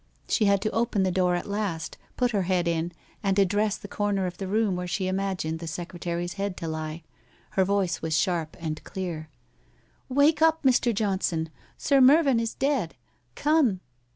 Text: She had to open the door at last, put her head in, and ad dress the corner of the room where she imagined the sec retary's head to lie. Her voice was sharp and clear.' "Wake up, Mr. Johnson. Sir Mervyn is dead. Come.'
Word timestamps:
She 0.27 0.45
had 0.45 0.63
to 0.63 0.71
open 0.71 1.03
the 1.03 1.11
door 1.11 1.35
at 1.35 1.45
last, 1.47 1.95
put 2.17 2.31
her 2.31 2.41
head 2.41 2.67
in, 2.67 2.91
and 3.21 3.39
ad 3.39 3.47
dress 3.47 3.77
the 3.77 3.87
corner 3.87 4.25
of 4.25 4.39
the 4.39 4.47
room 4.47 4.75
where 4.75 4.87
she 4.87 5.05
imagined 5.05 5.59
the 5.59 5.67
sec 5.67 5.91
retary's 5.93 6.33
head 6.41 6.57
to 6.57 6.67
lie. 6.67 7.03
Her 7.51 7.63
voice 7.63 8.01
was 8.01 8.17
sharp 8.17 8.57
and 8.59 8.83
clear.' 8.83 9.29
"Wake 10.09 10.41
up, 10.41 10.63
Mr. 10.63 10.91
Johnson. 10.91 11.51
Sir 11.77 12.01
Mervyn 12.01 12.39
is 12.39 12.55
dead. 12.55 12.95
Come.' 13.35 13.79